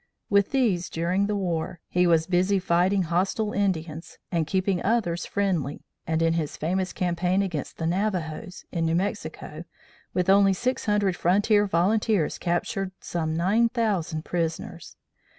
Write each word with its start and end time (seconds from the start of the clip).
With 0.31 0.49
these, 0.49 0.89
during 0.89 1.27
the 1.27 1.35
war, 1.35 1.79
he 1.87 2.07
was 2.07 2.25
busy 2.25 2.57
fighting 2.57 3.03
hostile 3.03 3.53
Indians, 3.53 4.17
and 4.31 4.47
keeping 4.47 4.81
others 4.81 5.27
friendly, 5.27 5.83
and 6.07 6.23
in 6.23 6.33
his 6.33 6.57
famous 6.57 6.91
campaign 6.91 7.43
against 7.43 7.77
the 7.77 7.85
Navajos, 7.85 8.65
in 8.71 8.87
New 8.87 8.95
Mexico, 8.95 9.63
with 10.11 10.27
only 10.27 10.53
six 10.53 10.87
hundred 10.87 11.15
frontier 11.15 11.67
volunteers 11.67 12.39
captured 12.39 12.93
some 12.99 13.35
nine 13.37 13.69
thousand 13.69 14.25
prisoners. 14.25 14.95